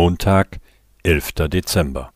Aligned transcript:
Montag, 0.00 0.60
11. 1.02 1.48
Dezember. 1.48 2.12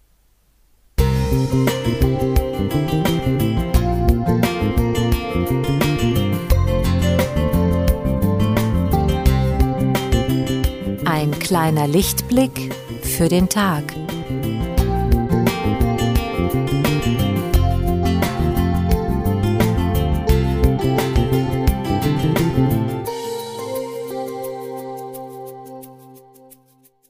Ein 11.04 11.32
kleiner 11.40 11.88
Lichtblick 11.88 12.72
für 13.03 13.29
den 13.29 13.48
Tag. 13.48 13.83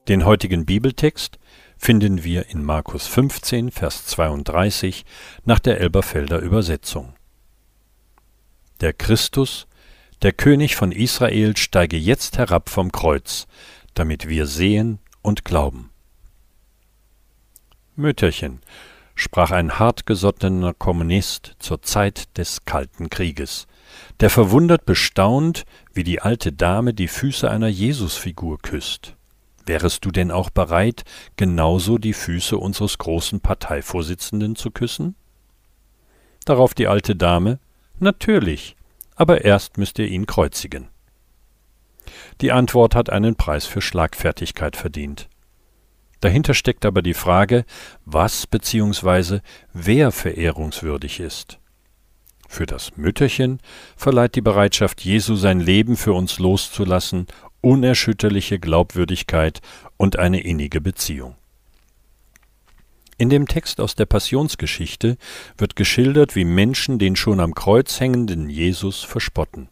Den 0.09 0.25
heutigen 0.25 0.65
Bibeltext 0.65 1.39
finden 1.77 2.25
wir 2.25 2.49
in 2.49 2.61
Markus 2.61 3.07
15, 3.07 3.71
Vers 3.71 4.05
32 4.07 5.05
nach 5.45 5.59
der 5.59 5.79
Elberfelder 5.79 6.39
Übersetzung. 6.39 7.13
Der 8.81 8.91
Christus, 8.91 9.65
der 10.21 10.33
König 10.33 10.75
von 10.75 10.91
Israel, 10.91 11.55
steige 11.55 11.95
jetzt 11.95 12.37
herab 12.37 12.69
vom 12.69 12.91
Kreuz, 12.91 13.47
damit 13.93 14.27
wir 14.27 14.45
sehen 14.45 14.99
und 15.21 15.45
glauben. 15.45 15.89
Mütterchen, 17.95 18.59
sprach 19.15 19.51
ein 19.51 19.79
hartgesottener 19.79 20.73
Kommunist 20.73 21.55
zur 21.59 21.81
Zeit 21.81 22.37
des 22.37 22.65
Kalten 22.65 23.09
Krieges, 23.09 23.67
der 24.19 24.29
verwundert 24.29 24.85
bestaunt, 24.85 25.63
wie 25.93 26.03
die 26.03 26.19
alte 26.21 26.51
Dame 26.51 26.93
die 26.93 27.07
Füße 27.07 27.49
einer 27.49 27.69
Jesusfigur 27.69 28.59
küsst. 28.59 29.15
Wärest 29.65 30.03
du 30.05 30.11
denn 30.11 30.31
auch 30.31 30.49
bereit, 30.49 31.03
genauso 31.37 31.97
die 31.97 32.13
Füße 32.13 32.57
unseres 32.57 32.97
großen 32.97 33.39
Parteivorsitzenden 33.39 34.55
zu 34.55 34.71
küssen? 34.71 35.15
Darauf 36.45 36.73
die 36.73 36.87
alte 36.87 37.15
Dame 37.15 37.59
Natürlich, 37.99 38.75
aber 39.15 39.45
erst 39.45 39.77
müsst 39.77 39.99
ihr 39.99 40.07
ihn 40.07 40.25
kreuzigen. 40.25 40.89
Die 42.41 42.51
Antwort 42.51 42.95
hat 42.95 43.09
einen 43.09 43.35
Preis 43.35 43.65
für 43.65 43.81
Schlagfertigkeit 43.81 44.75
verdient. 44.75 45.29
Dahinter 46.19 46.53
steckt 46.53 46.85
aber 46.85 47.01
die 47.01 47.13
Frage, 47.13 47.65
was 48.05 48.47
bzw. 48.47 49.39
wer 49.73 50.11
verehrungswürdig 50.11 51.19
ist. 51.19 51.59
Für 52.47 52.65
das 52.65 52.95
Mütterchen 52.97 53.59
verleiht 53.95 54.35
die 54.35 54.41
Bereitschaft 54.41 55.01
Jesu 55.01 55.35
sein 55.35 55.59
Leben 55.59 55.95
für 55.97 56.13
uns 56.13 56.39
loszulassen 56.39 57.27
unerschütterliche 57.63 58.59
Glaubwürdigkeit 58.59 59.61
und 59.97 60.19
eine 60.19 60.41
innige 60.41 60.81
Beziehung. 60.81 61.35
In 63.17 63.29
dem 63.29 63.47
Text 63.47 63.79
aus 63.79 63.95
der 63.95 64.05
Passionsgeschichte 64.05 65.17
wird 65.57 65.75
geschildert, 65.75 66.35
wie 66.35 66.45
Menschen 66.45 66.99
den 66.99 67.15
schon 67.15 67.39
am 67.39 67.55
Kreuz 67.55 67.99
hängenden 67.99 68.49
Jesus 68.49 69.03
verspotten. 69.03 69.69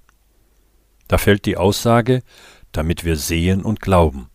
Da 1.08 1.18
fällt 1.18 1.46
die 1.46 1.58
Aussage, 1.58 2.22
damit 2.72 3.04
wir 3.04 3.18
sehen 3.18 3.64
und 3.64 3.82
glauben. 3.82 4.30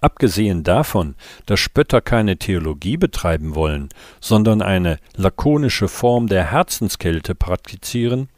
Abgesehen 0.00 0.62
davon, 0.62 1.14
dass 1.46 1.60
Spötter 1.60 2.00
keine 2.00 2.38
Theologie 2.38 2.96
betreiben 2.96 3.54
wollen, 3.54 3.88
sondern 4.20 4.62
eine 4.62 4.98
lakonische 5.14 5.88
Form 5.88 6.28
der 6.28 6.50
Herzenskälte 6.50 7.34
praktizieren, 7.34 8.28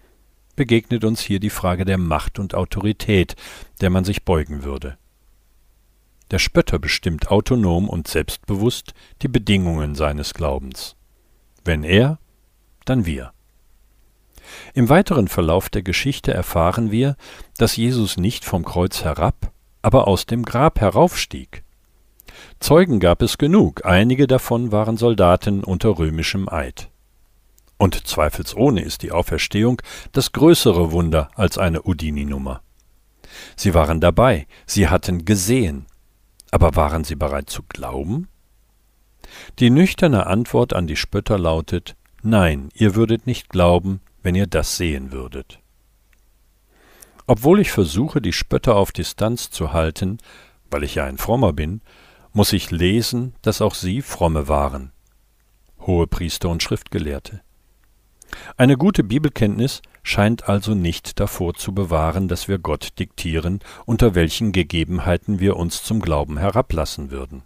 begegnet 0.59 1.05
uns 1.05 1.21
hier 1.21 1.39
die 1.39 1.51
Frage 1.51 1.85
der 1.85 1.99
Macht 1.99 2.41
und 2.41 2.57
Autorität, 2.57 3.37
der 3.81 3.91
man 3.91 4.05
sich 4.05 4.25
beugen 4.25 4.65
würde. 4.65 4.99
Der 6.33 6.41
Spötter 6.41 6.81
bestimmt 6.81 7.31
autonom 7.31 7.89
und 7.89 8.09
selbstbewusst 8.09 8.93
die 9.23 9.29
Bedingungen 9.29 9.95
seines 9.95 10.35
Glaubens. 10.35 10.97
Wenn 11.65 11.85
er, 11.85 12.19
dann 12.85 13.07
wir. 13.07 13.33
Im 14.75 14.89
weiteren 14.89 15.29
Verlauf 15.29 15.69
der 15.69 15.83
Geschichte 15.83 16.35
erfahren 16.35 16.91
wir, 16.91 17.17
dass 17.57 17.77
Jesus 17.77 18.17
nicht 18.17 18.45
vom 18.45 18.65
Kreuz 18.65 19.05
herab, 19.05 19.53
aber 19.81 20.09
aus 20.09 20.27
dem 20.27 20.45
Grab 20.45 20.81
heraufstieg. 20.81 21.63
Zeugen 22.59 22.99
gab 22.99 23.23
es 23.23 23.39
genug, 23.39 23.87
einige 23.87 24.27
davon 24.27 24.73
waren 24.73 24.97
Soldaten 24.97 25.63
unter 25.63 25.99
römischem 25.99 26.49
Eid. 26.49 26.91
Und 27.79 28.07
zweifelsohne 28.07 28.83
ist 28.83 29.03
die 29.03 29.13
Auferstehung 29.13 29.81
das 30.13 30.33
größere 30.33 30.91
Wunder 30.93 31.31
als 31.37 31.59
eine 31.59 31.85
Houdini-Nummer. 31.85 32.61
Sie 33.57 33.73
waren 33.73 34.01
dabei, 34.01 34.47
sie 34.67 34.89
hatten 34.89 35.25
gesehen. 35.25 35.87
Aber 36.51 36.77
waren 36.77 37.05
sie 37.05 37.15
bereit 37.15 37.51
zu 37.51 37.63
glauben? 37.63 38.29
Die 39.59 39.71
nüchterne 39.71 40.27
Antwort 40.27 40.73
an 40.73 40.87
die 40.87 40.97
Spötter 40.97 41.39
lautet 41.39 41.95
Nein, 42.23 42.71
ihr 42.75 42.95
würdet 42.95 43.27
nicht 43.27 43.49
glauben, 43.49 44.01
wenn 44.23 44.35
ihr 44.35 44.47
das 44.47 44.77
sehen 44.77 45.13
würdet. 45.13 45.61
Obwohl 47.27 47.61
ich 47.61 47.71
versuche, 47.71 48.21
die 48.21 48.33
Spötter 48.33 48.75
auf 48.75 48.91
Distanz 48.91 49.51
zu 49.51 49.73
halten, 49.73 50.19
weil 50.71 50.83
ich 50.83 50.97
ja 50.97 51.05
ein 51.05 51.19
Frommer 51.19 51.53
bin, 51.53 51.83
muss 52.33 52.53
ich 52.53 52.71
lesen, 52.71 53.35
dass 53.43 53.63
auch 53.63 53.75
sie 53.75 54.03
Fromme 54.03 54.49
waren. 54.49 54.93
Hohe 55.81 56.07
Priester 56.07 56.49
und 56.49 56.63
Schriftgelehrte. 56.63 57.43
Eine 58.57 58.77
gute 58.77 59.05
Bibelkenntnis 59.05 59.83
scheint 60.03 60.49
also 60.49 60.75
nicht 60.75 61.21
davor 61.21 61.55
zu 61.55 61.75
bewahren, 61.75 62.29
dass 62.29 62.49
wir 62.49 62.59
Gott 62.59 62.99
diktieren, 62.99 63.61
unter 63.85 64.15
welchen 64.15 64.53
Gegebenheiten 64.53 65.39
wir 65.39 65.57
uns 65.57 65.83
zum 65.83 66.01
Glauben 66.01 66.39
herablassen 66.39 67.11
würden. 67.11 67.43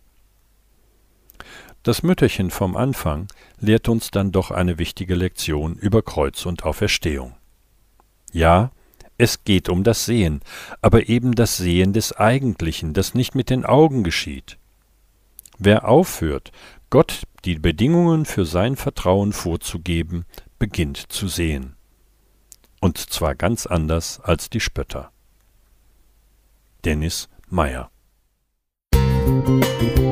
Das 1.83 2.05
Mütterchen 2.05 2.51
vom 2.51 2.77
Anfang 2.77 3.27
lehrt 3.59 3.89
uns 3.89 4.12
dann 4.12 4.31
doch 4.31 4.53
eine 4.53 4.79
wichtige 4.79 5.17
Lektion 5.17 5.75
über 5.75 6.03
Kreuz 6.03 6.47
und 6.47 6.65
Auferstehung. 6.65 7.35
Ja, 8.33 8.71
es 9.19 9.45
geht 9.45 9.69
um 9.69 9.83
das 9.83 10.05
Sehen, 10.05 10.41
aber 10.81 11.09
eben 11.09 11.35
das 11.35 11.57
Sehen 11.57 11.93
des 11.93 12.12
Eigentlichen, 12.12 12.95
das 12.95 13.15
nicht 13.15 13.35
mit 13.35 13.51
den 13.51 13.65
Augen 13.65 14.05
geschieht. 14.05 14.59
Wer 15.59 15.89
aufhört, 15.89 16.53
Gott 16.89 17.23
die 17.45 17.59
Bedingungen 17.59 18.27
für 18.27 18.45
sein 18.45 18.77
Vertrauen 18.77 19.33
vorzugeben, 19.33 20.25
beginnt 20.62 21.11
zu 21.11 21.27
sehen. 21.27 21.75
Und 22.81 22.97
zwar 22.97 23.34
ganz 23.34 23.67
anders 23.67 24.21
als 24.21 24.49
die 24.49 24.61
Spötter. 24.61 25.11
Dennis 26.84 27.28
Meyer 27.49 27.91
Musik 28.95 30.12